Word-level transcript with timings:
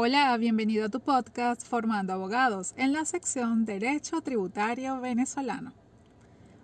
Hola, 0.00 0.36
bienvenido 0.36 0.84
a 0.84 0.88
tu 0.88 1.00
podcast 1.00 1.66
Formando 1.66 2.12
Abogados 2.12 2.72
en 2.76 2.92
la 2.92 3.04
sección 3.04 3.64
Derecho 3.64 4.20
Tributario 4.20 5.00
Venezolano. 5.00 5.72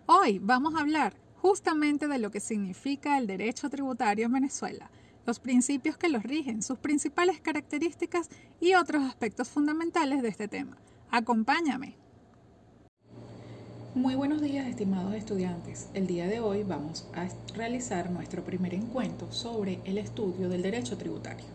Hoy 0.07 0.39
vamos 0.39 0.77
a 0.77 0.83
hablar 0.83 1.14
justamente 1.43 2.07
de 2.07 2.21
lo 2.21 2.31
que 2.31 2.39
significa 2.39 3.19
el 3.19 3.27
derecho 3.27 3.69
tributario 3.69 4.27
en 4.27 4.35
Venezuela, 4.35 4.89
los 5.27 5.41
principios 5.41 5.97
que 5.97 6.11
los 6.11 6.23
rigen, 6.23 6.62
sus 6.62 6.79
principales 6.79 7.41
características 7.41 8.29
y 8.61 8.75
otros 8.75 9.02
aspectos 9.02 9.48
fundamentales 9.48 10.23
de 10.23 10.29
este 10.29 10.46
tema. 10.46 10.77
Acompáñame. 11.11 11.96
Muy 13.96 14.14
buenos 14.14 14.43
días, 14.43 14.69
estimados 14.69 15.12
estudiantes. 15.12 15.89
El 15.93 16.07
día 16.07 16.29
de 16.29 16.39
hoy 16.39 16.62
vamos 16.62 17.09
a 17.16 17.27
realizar 17.57 18.12
nuestro 18.12 18.45
primer 18.45 18.75
encuentro 18.75 19.32
sobre 19.32 19.80
el 19.87 19.98
estudio 19.98 20.48
del 20.48 20.62
derecho 20.62 20.96
tributario. 20.96 21.46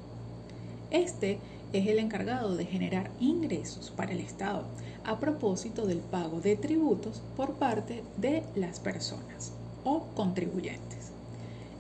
Este 0.92 1.40
es 1.74 1.88
el 1.88 2.00
encargado 2.00 2.56
de 2.56 2.66
generar 2.66 3.12
ingresos 3.20 3.92
para 3.92 4.12
el 4.12 4.20
Estado 4.20 4.66
a 5.04 5.20
propósito 5.20 5.86
del 5.86 6.00
pago 6.00 6.42
de 6.42 6.56
tributos 6.56 7.22
por 7.36 7.56
parte 7.56 8.04
de 8.18 8.44
las 8.56 8.80
personas 8.80 9.54
o 9.84 10.06
contribuyentes. 10.16 11.12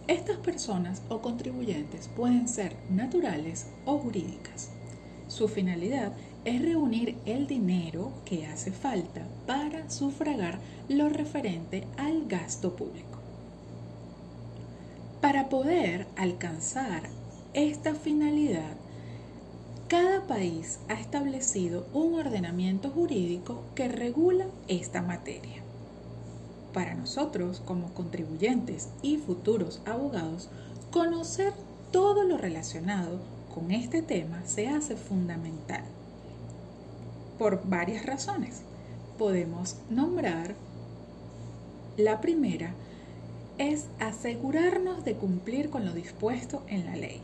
Estas 0.07 0.37
personas 0.37 1.01
o 1.09 1.21
contribuyentes 1.21 2.07
pueden 2.07 2.47
ser 2.47 2.75
naturales 2.89 3.67
o 3.85 3.97
jurídicas. 3.99 4.71
Su 5.27 5.47
finalidad 5.47 6.13
es 6.45 6.61
reunir 6.61 7.17
el 7.25 7.45
dinero 7.45 8.13
que 8.25 8.47
hace 8.47 8.71
falta 8.71 9.27
para 9.45 9.89
sufragar 9.89 10.59
lo 10.87 11.09
referente 11.09 11.87
al 11.97 12.25
gasto 12.27 12.75
público. 12.75 13.19
Para 15.21 15.49
poder 15.49 16.07
alcanzar 16.15 17.03
esta 17.53 17.93
finalidad, 17.93 18.77
cada 19.89 20.21
país 20.27 20.77
ha 20.87 20.93
establecido 20.93 21.87
un 21.93 22.13
ordenamiento 22.13 22.91
jurídico 22.91 23.63
que 23.73 23.87
regula 23.87 24.45
esta 24.67 25.01
materia. 25.01 25.63
Para 26.75 26.93
nosotros, 26.93 27.63
como 27.65 27.91
contribuyentes 27.95 28.89
y 29.01 29.17
futuros 29.17 29.81
abogados, 29.87 30.47
conocer 30.91 31.53
todo 31.91 32.23
lo 32.23 32.37
relacionado 32.37 33.19
con 33.51 33.71
este 33.71 34.03
tema 34.03 34.43
se 34.45 34.67
hace 34.67 34.95
fundamental 34.95 35.83
por 37.39 37.67
varias 37.67 38.05
razones. 38.05 38.61
Podemos 39.17 39.77
nombrar 39.89 40.53
la 41.97 42.21
primera 42.21 42.75
es 43.57 43.87
asegurarnos 43.99 45.03
de 45.03 45.15
cumplir 45.15 45.71
con 45.71 45.83
lo 45.83 45.93
dispuesto 45.93 46.61
en 46.67 46.85
la 46.85 46.95
ley, 46.95 47.21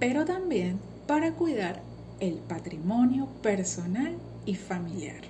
pero 0.00 0.24
también 0.24 0.80
para 1.08 1.32
cuidar 1.32 1.80
el 2.20 2.34
patrimonio 2.34 3.28
personal 3.42 4.18
y 4.44 4.56
familiar. 4.56 5.22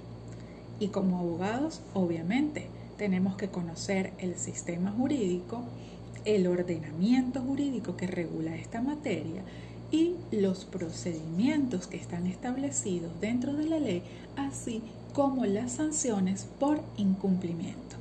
Y 0.80 0.88
como 0.88 1.20
abogados, 1.20 1.82
obviamente, 1.94 2.66
tenemos 2.96 3.36
que 3.36 3.46
conocer 3.46 4.12
el 4.18 4.34
sistema 4.34 4.90
jurídico, 4.90 5.62
el 6.24 6.48
ordenamiento 6.48 7.40
jurídico 7.40 7.96
que 7.96 8.08
regula 8.08 8.56
esta 8.56 8.82
materia 8.82 9.42
y 9.92 10.16
los 10.32 10.64
procedimientos 10.64 11.86
que 11.86 11.96
están 11.96 12.26
establecidos 12.26 13.12
dentro 13.20 13.52
de 13.52 13.68
la 13.68 13.78
ley, 13.78 14.02
así 14.36 14.82
como 15.14 15.46
las 15.46 15.74
sanciones 15.74 16.48
por 16.58 16.80
incumplimiento, 16.96 17.94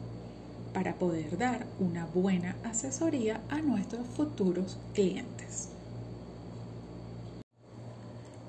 para 0.74 0.96
poder 0.96 1.38
dar 1.38 1.68
una 1.80 2.08
buena 2.08 2.56
asesoría 2.64 3.40
a 3.50 3.62
nuestros 3.62 4.08
futuros 4.08 4.80
clientes. 4.96 5.77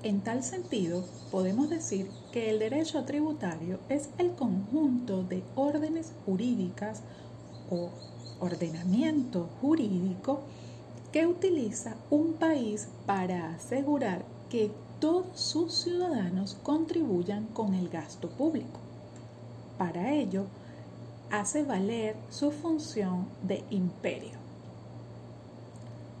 En 0.01 0.21
tal 0.21 0.43
sentido, 0.43 1.03
podemos 1.29 1.69
decir 1.69 2.09
que 2.31 2.49
el 2.49 2.59
derecho 2.59 3.03
tributario 3.03 3.79
es 3.89 4.09
el 4.17 4.31
conjunto 4.31 5.23
de 5.23 5.43
órdenes 5.55 6.13
jurídicas 6.25 7.01
o 7.69 7.89
ordenamiento 8.39 9.49
jurídico 9.59 10.39
que 11.11 11.27
utiliza 11.27 11.97
un 12.09 12.33
país 12.33 12.87
para 13.05 13.53
asegurar 13.53 14.23
que 14.49 14.71
todos 15.01 15.37
sus 15.37 15.73
ciudadanos 15.73 16.55
contribuyan 16.63 17.47
con 17.47 17.73
el 17.73 17.89
gasto 17.89 18.29
público. 18.29 18.79
Para 19.77 20.13
ello, 20.13 20.45
hace 21.29 21.63
valer 21.63 22.15
su 22.29 22.51
función 22.51 23.27
de 23.43 23.65
imperio. 23.69 24.37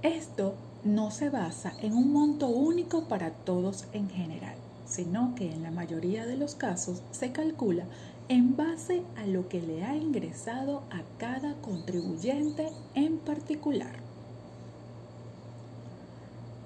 Esto 0.01 0.55
no 0.83 1.11
se 1.11 1.29
basa 1.29 1.73
en 1.81 1.93
un 1.93 2.13
monto 2.13 2.47
único 2.47 3.05
para 3.05 3.31
todos 3.31 3.85
en 3.91 4.09
general, 4.09 4.55
sino 4.85 5.35
que 5.35 5.51
en 5.51 5.63
la 5.63 5.71
mayoría 5.71 6.25
de 6.25 6.37
los 6.37 6.55
casos 6.55 7.01
se 7.11 7.31
calcula 7.31 7.85
en 8.29 8.55
base 8.55 9.03
a 9.17 9.25
lo 9.25 9.49
que 9.49 9.61
le 9.61 9.83
ha 9.83 9.95
ingresado 9.95 10.83
a 10.91 11.01
cada 11.17 11.55
contribuyente 11.61 12.69
en 12.95 13.17
particular. 13.17 13.93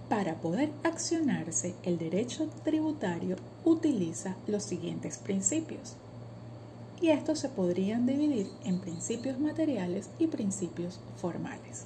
Para 0.09 0.35
poder 0.35 0.71
accionarse, 0.83 1.73
el 1.81 1.97
derecho 1.97 2.47
tributario 2.63 3.37
utiliza 3.65 4.35
los 4.45 4.61
siguientes 4.63 5.17
principios. 5.17 5.95
Y 7.01 7.09
estos 7.09 7.39
se 7.39 7.49
podrían 7.49 8.05
dividir 8.05 8.47
en 8.63 8.79
principios 8.79 9.39
materiales 9.39 10.09
y 10.19 10.27
principios 10.27 10.99
formales. 11.17 11.85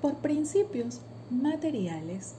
Por 0.00 0.14
principios 0.14 1.00
materiales 1.34 2.34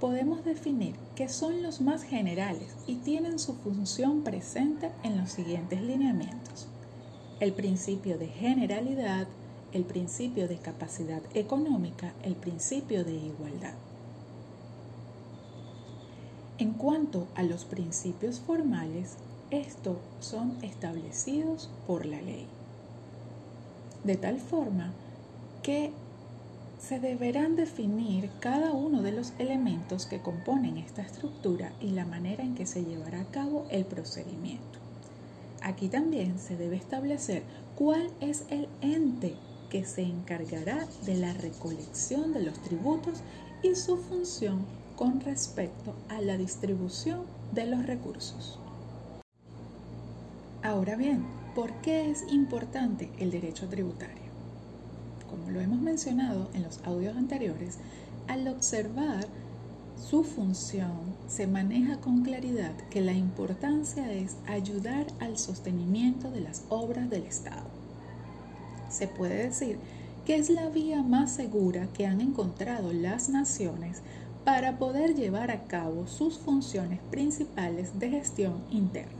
podemos 0.00 0.44
definir 0.44 0.94
que 1.14 1.28
son 1.28 1.62
los 1.62 1.80
más 1.80 2.02
generales 2.02 2.74
y 2.86 2.96
tienen 2.96 3.38
su 3.38 3.54
función 3.54 4.22
presente 4.22 4.90
en 5.02 5.18
los 5.18 5.30
siguientes 5.30 5.82
lineamientos. 5.82 6.66
El 7.38 7.52
principio 7.52 8.18
de 8.18 8.26
generalidad, 8.28 9.28
el 9.72 9.84
principio 9.84 10.48
de 10.48 10.56
capacidad 10.56 11.22
económica, 11.34 12.14
el 12.22 12.34
principio 12.34 13.04
de 13.04 13.14
igualdad. 13.14 13.74
En 16.58 16.72
cuanto 16.72 17.26
a 17.34 17.42
los 17.42 17.64
principios 17.64 18.40
formales, 18.40 19.16
estos 19.50 19.96
son 20.20 20.56
establecidos 20.62 21.70
por 21.86 22.06
la 22.06 22.20
ley. 22.20 22.46
De 24.04 24.16
tal 24.16 24.38
forma 24.38 24.92
que 25.62 25.92
se 26.80 26.98
deberán 26.98 27.56
definir 27.56 28.30
cada 28.40 28.72
uno 28.72 29.02
de 29.02 29.12
los 29.12 29.34
elementos 29.38 30.06
que 30.06 30.20
componen 30.20 30.78
esta 30.78 31.02
estructura 31.02 31.72
y 31.80 31.90
la 31.90 32.06
manera 32.06 32.42
en 32.42 32.54
que 32.54 32.66
se 32.66 32.84
llevará 32.84 33.20
a 33.20 33.30
cabo 33.30 33.66
el 33.70 33.84
procedimiento. 33.84 34.78
Aquí 35.62 35.88
también 35.88 36.38
se 36.38 36.56
debe 36.56 36.76
establecer 36.76 37.42
cuál 37.76 38.10
es 38.20 38.44
el 38.48 38.66
ente 38.80 39.34
que 39.68 39.84
se 39.84 40.02
encargará 40.02 40.86
de 41.04 41.16
la 41.16 41.34
recolección 41.34 42.32
de 42.32 42.42
los 42.42 42.58
tributos 42.62 43.20
y 43.62 43.74
su 43.74 43.98
función 43.98 44.64
con 44.96 45.20
respecto 45.20 45.94
a 46.08 46.20
la 46.22 46.38
distribución 46.38 47.24
de 47.52 47.66
los 47.66 47.84
recursos. 47.86 48.58
Ahora 50.62 50.96
bien, 50.96 51.24
¿por 51.54 51.72
qué 51.82 52.10
es 52.10 52.24
importante 52.30 53.10
el 53.18 53.30
derecho 53.30 53.68
tributario? 53.68 54.19
Como 55.30 55.50
lo 55.50 55.60
hemos 55.60 55.80
mencionado 55.80 56.48
en 56.54 56.62
los 56.64 56.80
audios 56.84 57.16
anteriores, 57.16 57.78
al 58.26 58.48
observar 58.48 59.26
su 59.96 60.24
función 60.24 60.92
se 61.28 61.46
maneja 61.46 61.98
con 62.00 62.22
claridad 62.22 62.72
que 62.90 63.00
la 63.00 63.12
importancia 63.12 64.12
es 64.12 64.36
ayudar 64.46 65.06
al 65.20 65.38
sostenimiento 65.38 66.30
de 66.30 66.40
las 66.40 66.64
obras 66.68 67.08
del 67.10 67.24
Estado. 67.24 67.68
Se 68.88 69.06
puede 69.06 69.44
decir 69.44 69.78
que 70.26 70.36
es 70.36 70.50
la 70.50 70.68
vía 70.68 71.02
más 71.02 71.32
segura 71.32 71.86
que 71.94 72.06
han 72.06 72.20
encontrado 72.20 72.92
las 72.92 73.28
naciones 73.28 73.98
para 74.44 74.78
poder 74.78 75.14
llevar 75.14 75.50
a 75.50 75.64
cabo 75.64 76.06
sus 76.06 76.38
funciones 76.38 76.98
principales 77.10 77.98
de 77.98 78.10
gestión 78.10 78.64
interna 78.70 79.19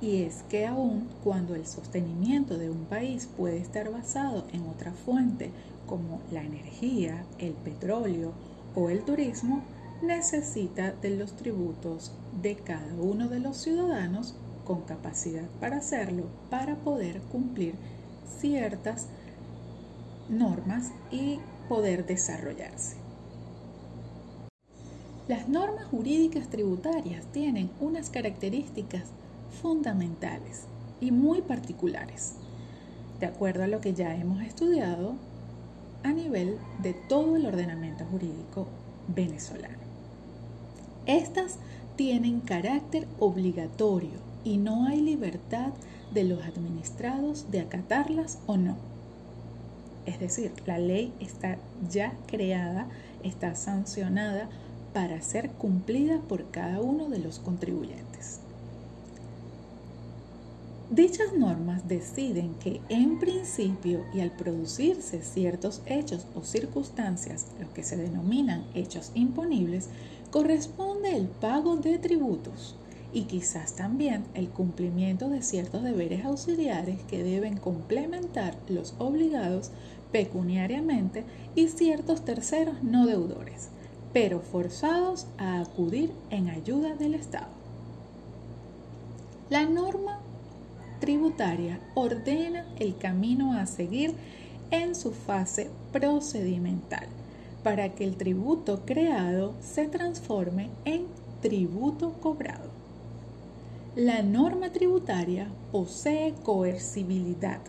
y 0.00 0.22
es 0.22 0.42
que 0.48 0.66
aun 0.66 1.08
cuando 1.24 1.54
el 1.54 1.66
sostenimiento 1.66 2.58
de 2.58 2.70
un 2.70 2.84
país 2.84 3.28
puede 3.36 3.58
estar 3.58 3.90
basado 3.90 4.44
en 4.52 4.66
otra 4.68 4.92
fuente 4.92 5.50
como 5.86 6.20
la 6.30 6.42
energía, 6.42 7.24
el 7.38 7.52
petróleo 7.52 8.32
o 8.74 8.90
el 8.90 9.04
turismo, 9.04 9.62
necesita 10.02 10.92
de 10.92 11.16
los 11.16 11.32
tributos 11.36 12.12
de 12.42 12.56
cada 12.56 12.94
uno 12.94 13.28
de 13.28 13.40
los 13.40 13.56
ciudadanos 13.56 14.34
con 14.66 14.82
capacidad 14.82 15.48
para 15.60 15.78
hacerlo 15.78 16.24
para 16.50 16.74
poder 16.76 17.20
cumplir 17.32 17.74
ciertas 18.40 19.06
normas 20.28 20.90
y 21.10 21.38
poder 21.68 22.04
desarrollarse. 22.04 22.96
Las 25.28 25.48
normas 25.48 25.86
jurídicas 25.86 26.48
tributarias 26.48 27.24
tienen 27.32 27.70
unas 27.80 28.10
características 28.10 29.04
fundamentales 29.62 30.64
y 31.00 31.10
muy 31.10 31.42
particulares, 31.42 32.34
de 33.20 33.26
acuerdo 33.26 33.64
a 33.64 33.66
lo 33.66 33.80
que 33.80 33.94
ya 33.94 34.14
hemos 34.14 34.42
estudiado 34.42 35.14
a 36.02 36.12
nivel 36.12 36.58
de 36.82 36.94
todo 36.94 37.36
el 37.36 37.46
ordenamiento 37.46 38.04
jurídico 38.04 38.66
venezolano. 39.08 39.78
Estas 41.06 41.56
tienen 41.96 42.40
carácter 42.40 43.06
obligatorio 43.18 44.18
y 44.44 44.58
no 44.58 44.86
hay 44.86 45.00
libertad 45.00 45.72
de 46.12 46.24
los 46.24 46.42
administrados 46.44 47.50
de 47.50 47.60
acatarlas 47.60 48.38
o 48.46 48.56
no. 48.56 48.76
Es 50.04 50.20
decir, 50.20 50.52
la 50.66 50.78
ley 50.78 51.12
está 51.20 51.58
ya 51.90 52.12
creada, 52.26 52.86
está 53.24 53.54
sancionada 53.56 54.48
para 54.92 55.20
ser 55.20 55.50
cumplida 55.50 56.20
por 56.20 56.50
cada 56.50 56.80
uno 56.80 57.08
de 57.08 57.18
los 57.18 57.38
contribuyentes. 57.40 58.40
Dichas 60.90 61.32
normas 61.36 61.88
deciden 61.88 62.54
que 62.54 62.80
en 62.88 63.18
principio 63.18 64.04
y 64.14 64.20
al 64.20 64.30
producirse 64.30 65.20
ciertos 65.20 65.82
hechos 65.84 66.28
o 66.36 66.44
circunstancias, 66.44 67.48
los 67.58 67.70
que 67.70 67.82
se 67.82 67.96
denominan 67.96 68.64
hechos 68.72 69.10
imponibles, 69.14 69.88
corresponde 70.30 71.16
el 71.16 71.26
pago 71.26 71.74
de 71.76 71.98
tributos 71.98 72.76
y 73.12 73.22
quizás 73.22 73.74
también 73.74 74.26
el 74.34 74.48
cumplimiento 74.48 75.28
de 75.28 75.42
ciertos 75.42 75.82
deberes 75.82 76.24
auxiliares 76.24 77.00
que 77.08 77.24
deben 77.24 77.56
complementar 77.56 78.54
los 78.68 78.94
obligados 78.98 79.72
pecuniariamente 80.12 81.24
y 81.56 81.66
ciertos 81.66 82.24
terceros 82.24 82.84
no 82.84 83.06
deudores, 83.06 83.70
pero 84.12 84.38
forzados 84.38 85.26
a 85.36 85.60
acudir 85.60 86.12
en 86.30 86.48
ayuda 86.48 86.94
del 86.94 87.14
Estado. 87.14 87.48
La 89.50 89.64
norma 89.64 90.15
tributaria 91.06 91.78
ordena 91.94 92.66
el 92.80 92.98
camino 92.98 93.52
a 93.52 93.66
seguir 93.66 94.12
en 94.72 94.96
su 94.96 95.12
fase 95.12 95.70
procedimental 95.92 97.06
para 97.62 97.90
que 97.90 98.02
el 98.02 98.16
tributo 98.16 98.82
creado 98.84 99.54
se 99.60 99.86
transforme 99.86 100.68
en 100.84 101.06
tributo 101.42 102.14
cobrado. 102.14 102.70
La 103.94 104.22
norma 104.24 104.72
tributaria 104.72 105.48
posee 105.70 106.34
coercibilidad. 106.42 107.60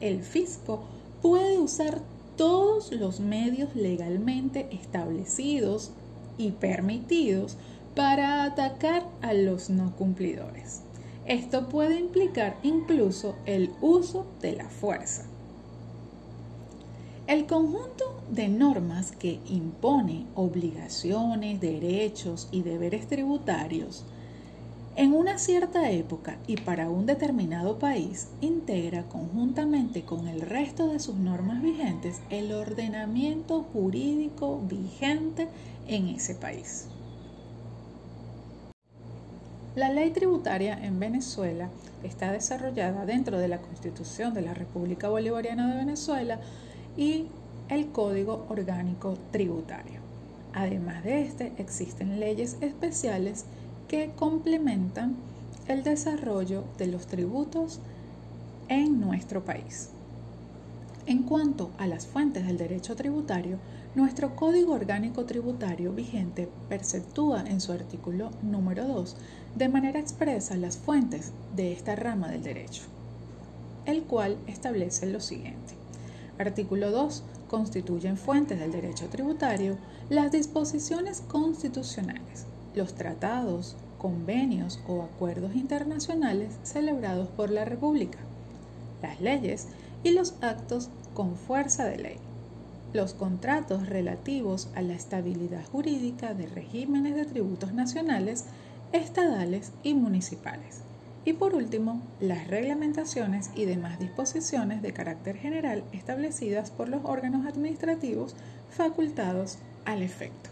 El 0.00 0.22
fisco 0.22 0.82
puede 1.22 1.58
usar 1.58 2.02
todos 2.36 2.92
los 2.92 3.18
medios 3.18 3.74
legalmente 3.74 4.68
establecidos 4.72 5.90
y 6.36 6.50
permitidos 6.50 7.56
para 7.94 8.44
atacar 8.44 9.06
a 9.22 9.32
los 9.32 9.70
no 9.70 9.96
cumplidores. 9.96 10.82
Esto 11.26 11.68
puede 11.68 11.98
implicar 11.98 12.56
incluso 12.62 13.36
el 13.46 13.70
uso 13.80 14.26
de 14.40 14.56
la 14.56 14.68
fuerza. 14.68 15.24
El 17.28 17.46
conjunto 17.46 18.20
de 18.30 18.48
normas 18.48 19.12
que 19.12 19.38
impone 19.48 20.26
obligaciones, 20.34 21.60
derechos 21.60 22.48
y 22.50 22.62
deberes 22.62 23.06
tributarios 23.06 24.04
en 24.94 25.14
una 25.14 25.38
cierta 25.38 25.90
época 25.90 26.36
y 26.46 26.56
para 26.56 26.90
un 26.90 27.06
determinado 27.06 27.78
país 27.78 28.28
integra 28.42 29.04
conjuntamente 29.04 30.02
con 30.02 30.28
el 30.28 30.42
resto 30.42 30.88
de 30.88 31.00
sus 31.00 31.14
normas 31.14 31.62
vigentes 31.62 32.20
el 32.28 32.52
ordenamiento 32.52 33.62
jurídico 33.72 34.60
vigente 34.68 35.48
en 35.86 36.08
ese 36.08 36.34
país. 36.34 36.88
La 39.74 39.88
ley 39.88 40.10
tributaria 40.10 40.78
en 40.84 41.00
Venezuela 41.00 41.70
está 42.02 42.30
desarrollada 42.30 43.06
dentro 43.06 43.38
de 43.38 43.48
la 43.48 43.56
Constitución 43.56 44.34
de 44.34 44.42
la 44.42 44.52
República 44.52 45.08
Bolivariana 45.08 45.70
de 45.70 45.78
Venezuela 45.78 46.40
y 46.94 47.28
el 47.70 47.86
Código 47.86 48.44
Orgánico 48.50 49.16
Tributario. 49.30 50.00
Además 50.52 51.04
de 51.04 51.22
este, 51.22 51.54
existen 51.56 52.20
leyes 52.20 52.58
especiales 52.60 53.46
que 53.88 54.10
complementan 54.14 55.16
el 55.68 55.82
desarrollo 55.84 56.64
de 56.76 56.88
los 56.88 57.06
tributos 57.06 57.80
en 58.68 59.00
nuestro 59.00 59.42
país. 59.42 59.88
En 61.04 61.24
cuanto 61.24 61.70
a 61.78 61.88
las 61.88 62.06
fuentes 62.06 62.46
del 62.46 62.58
derecho 62.58 62.94
tributario, 62.94 63.58
nuestro 63.96 64.36
Código 64.36 64.72
Orgánico 64.72 65.24
Tributario 65.24 65.92
vigente 65.92 66.48
perceptúa 66.68 67.42
en 67.44 67.60
su 67.60 67.72
artículo 67.72 68.30
número 68.40 68.86
2 68.86 69.16
de 69.56 69.68
manera 69.68 69.98
expresa 69.98 70.56
las 70.56 70.76
fuentes 70.76 71.32
de 71.56 71.72
esta 71.72 71.96
rama 71.96 72.28
del 72.28 72.44
derecho, 72.44 72.82
el 73.84 74.04
cual 74.04 74.38
establece 74.46 75.06
lo 75.06 75.20
siguiente. 75.20 75.74
Artículo 76.38 76.92
2. 76.92 77.24
Constituyen 77.48 78.16
fuentes 78.16 78.60
del 78.60 78.70
derecho 78.70 79.08
tributario 79.08 79.76
las 80.08 80.30
disposiciones 80.30 81.20
constitucionales, 81.20 82.46
los 82.76 82.94
tratados, 82.94 83.76
convenios 83.98 84.80
o 84.86 85.02
acuerdos 85.02 85.54
internacionales 85.56 86.54
celebrados 86.62 87.28
por 87.28 87.50
la 87.50 87.64
República, 87.64 88.18
las 89.02 89.20
leyes 89.20 89.66
y 90.02 90.10
los 90.10 90.34
actos 90.40 90.90
con 91.14 91.36
fuerza 91.36 91.84
de 91.84 91.98
ley 91.98 92.18
los 92.92 93.14
contratos 93.14 93.88
relativos 93.88 94.68
a 94.74 94.82
la 94.82 94.94
estabilidad 94.94 95.64
jurídica 95.64 96.34
de 96.34 96.46
regímenes 96.46 97.14
de 97.14 97.24
tributos 97.24 97.72
nacionales, 97.72 98.44
estadales 98.92 99.72
y 99.82 99.94
municipales. 99.94 100.82
Y 101.24 101.34
por 101.34 101.54
último, 101.54 102.02
las 102.20 102.48
reglamentaciones 102.48 103.50
y 103.54 103.64
demás 103.64 103.98
disposiciones 103.98 104.82
de 104.82 104.92
carácter 104.92 105.36
general 105.36 105.84
establecidas 105.92 106.70
por 106.70 106.88
los 106.88 107.04
órganos 107.04 107.46
administrativos 107.46 108.34
facultados 108.70 109.58
al 109.84 110.02
efecto. 110.02 110.50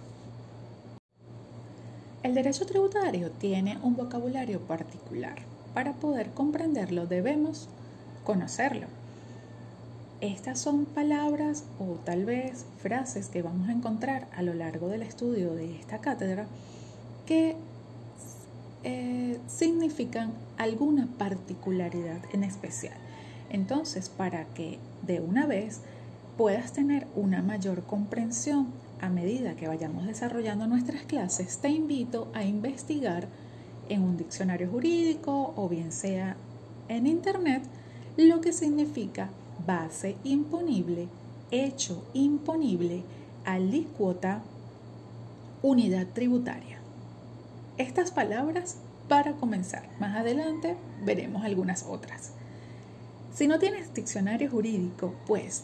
El 2.22 2.34
derecho 2.34 2.66
tributario 2.66 3.30
tiene 3.32 3.78
un 3.82 3.96
vocabulario 3.96 4.60
particular. 4.60 5.36
Para 5.74 5.94
poder 5.94 6.30
comprenderlo 6.30 7.06
debemos 7.06 7.68
conocerlo 8.24 8.99
estas 10.20 10.58
son 10.58 10.84
palabras 10.84 11.64
o 11.78 11.94
tal 12.04 12.24
vez 12.24 12.66
frases 12.82 13.28
que 13.28 13.42
vamos 13.42 13.68
a 13.68 13.72
encontrar 13.72 14.28
a 14.36 14.42
lo 14.42 14.54
largo 14.54 14.88
del 14.88 15.02
estudio 15.02 15.54
de 15.54 15.76
esta 15.76 15.98
cátedra 15.98 16.46
que 17.26 17.56
eh, 18.82 19.38
significan 19.46 20.32
alguna 20.58 21.08
particularidad 21.18 22.18
en 22.32 22.44
especial. 22.44 22.96
Entonces, 23.50 24.08
para 24.08 24.44
que 24.44 24.78
de 25.02 25.20
una 25.20 25.46
vez 25.46 25.80
puedas 26.36 26.72
tener 26.72 27.06
una 27.16 27.42
mayor 27.42 27.82
comprensión 27.82 28.68
a 29.00 29.08
medida 29.08 29.56
que 29.56 29.68
vayamos 29.68 30.06
desarrollando 30.06 30.66
nuestras 30.66 31.02
clases, 31.02 31.58
te 31.58 31.68
invito 31.68 32.30
a 32.34 32.44
investigar 32.44 33.26
en 33.88 34.02
un 34.02 34.16
diccionario 34.16 34.68
jurídico 34.68 35.52
o 35.56 35.68
bien 35.68 35.92
sea 35.92 36.36
en 36.88 37.06
internet 37.06 37.62
lo 38.16 38.40
que 38.40 38.52
significa 38.52 39.30
base 39.70 40.16
imponible, 40.24 41.06
hecho 41.52 42.02
imponible, 42.12 43.04
alícuota, 43.44 44.42
unidad 45.62 46.08
tributaria. 46.12 46.78
Estas 47.78 48.10
palabras 48.10 48.78
para 49.08 49.34
comenzar. 49.34 49.88
Más 50.00 50.16
adelante 50.16 50.76
veremos 51.04 51.44
algunas 51.44 51.84
otras. 51.84 52.32
Si 53.32 53.46
no 53.46 53.60
tienes 53.60 53.94
diccionario 53.94 54.50
jurídico, 54.50 55.14
pues 55.28 55.62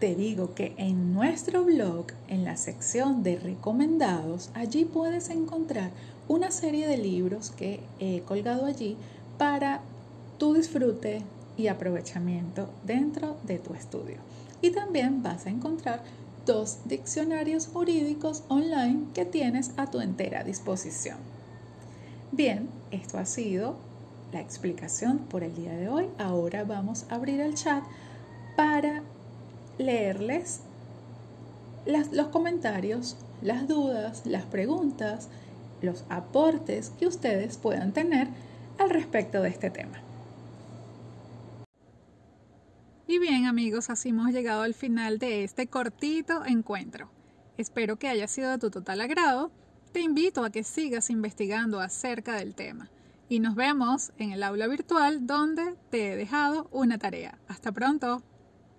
te 0.00 0.14
digo 0.14 0.54
que 0.54 0.74
en 0.76 1.14
nuestro 1.14 1.64
blog, 1.64 2.08
en 2.28 2.44
la 2.44 2.58
sección 2.58 3.22
de 3.22 3.36
recomendados, 3.36 4.50
allí 4.52 4.84
puedes 4.84 5.30
encontrar 5.30 5.92
una 6.28 6.50
serie 6.50 6.86
de 6.86 6.98
libros 6.98 7.50
que 7.50 7.80
he 8.00 8.20
colgado 8.20 8.66
allí 8.66 8.98
para 9.38 9.80
tu 10.36 10.52
disfrute 10.52 11.22
y 11.60 11.68
aprovechamiento 11.68 12.70
dentro 12.84 13.36
de 13.44 13.58
tu 13.58 13.74
estudio. 13.74 14.16
Y 14.62 14.70
también 14.70 15.22
vas 15.22 15.46
a 15.46 15.50
encontrar 15.50 16.02
dos 16.46 16.78
diccionarios 16.86 17.66
jurídicos 17.66 18.44
online 18.48 19.04
que 19.14 19.24
tienes 19.24 19.72
a 19.76 19.86
tu 19.86 20.00
entera 20.00 20.42
disposición. 20.42 21.18
Bien, 22.32 22.68
esto 22.90 23.18
ha 23.18 23.26
sido 23.26 23.76
la 24.32 24.40
explicación 24.40 25.18
por 25.18 25.44
el 25.44 25.54
día 25.54 25.72
de 25.72 25.88
hoy. 25.88 26.08
Ahora 26.18 26.64
vamos 26.64 27.04
a 27.10 27.16
abrir 27.16 27.40
el 27.40 27.54
chat 27.54 27.84
para 28.56 29.02
leerles 29.78 30.60
los 31.86 32.28
comentarios, 32.28 33.16
las 33.42 33.68
dudas, 33.68 34.22
las 34.24 34.44
preguntas, 34.44 35.28
los 35.82 36.04
aportes 36.08 36.90
que 36.98 37.06
ustedes 37.06 37.56
puedan 37.56 37.92
tener 37.92 38.28
al 38.78 38.90
respecto 38.90 39.42
de 39.42 39.48
este 39.48 39.70
tema. 39.70 40.09
Y 43.10 43.18
bien 43.18 43.46
amigos, 43.46 43.90
así 43.90 44.10
hemos 44.10 44.30
llegado 44.30 44.62
al 44.62 44.72
final 44.72 45.18
de 45.18 45.42
este 45.42 45.66
cortito 45.66 46.44
encuentro. 46.46 47.10
Espero 47.56 47.98
que 47.98 48.06
haya 48.06 48.28
sido 48.28 48.52
de 48.52 48.58
tu 48.58 48.70
total 48.70 49.00
agrado. 49.00 49.50
Te 49.90 49.98
invito 49.98 50.44
a 50.44 50.50
que 50.50 50.62
sigas 50.62 51.10
investigando 51.10 51.80
acerca 51.80 52.36
del 52.36 52.54
tema. 52.54 52.88
Y 53.28 53.40
nos 53.40 53.56
vemos 53.56 54.12
en 54.18 54.30
el 54.30 54.44
aula 54.44 54.68
virtual 54.68 55.26
donde 55.26 55.74
te 55.90 56.12
he 56.12 56.16
dejado 56.16 56.68
una 56.70 56.98
tarea. 56.98 57.36
Hasta 57.48 57.72
pronto. 57.72 58.22